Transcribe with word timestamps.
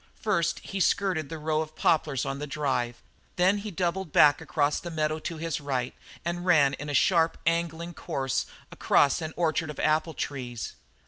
First 0.19 0.57
he 0.61 0.79
skirted 0.79 1.29
the 1.29 1.37
row 1.37 1.61
of 1.61 1.75
poplars 1.75 2.25
on 2.25 2.39
the 2.39 2.47
drive; 2.47 3.03
then 3.35 3.59
doubled 3.59 4.11
back 4.11 4.41
across 4.41 4.79
the 4.79 4.89
meadow 4.89 5.19
to 5.19 5.37
his 5.37 5.61
right 5.61 5.93
and 6.25 6.43
ran 6.43 6.73
in 6.73 6.89
a 6.89 6.95
sharp 6.95 7.37
angling 7.45 7.93
course 7.93 8.47
across 8.71 9.21
an 9.21 9.31
orchard 9.37 9.69
of 9.69 9.79
apple 9.79 10.15
trees. 10.15 10.73